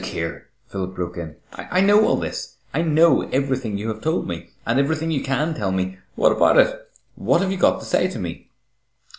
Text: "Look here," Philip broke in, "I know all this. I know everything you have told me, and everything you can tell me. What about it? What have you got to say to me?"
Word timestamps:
"Look 0.01 0.09
here," 0.13 0.47
Philip 0.67 0.95
broke 0.95 1.15
in, 1.19 1.35
"I 1.53 1.79
know 1.81 2.07
all 2.07 2.15
this. 2.15 2.55
I 2.73 2.81
know 2.81 3.21
everything 3.31 3.77
you 3.77 3.89
have 3.89 4.01
told 4.01 4.27
me, 4.27 4.49
and 4.65 4.79
everything 4.79 5.11
you 5.11 5.21
can 5.21 5.53
tell 5.53 5.71
me. 5.71 5.99
What 6.15 6.31
about 6.31 6.57
it? 6.57 6.89
What 7.15 7.41
have 7.43 7.51
you 7.51 7.57
got 7.59 7.79
to 7.81 7.85
say 7.85 8.07
to 8.07 8.17
me?" 8.17 8.49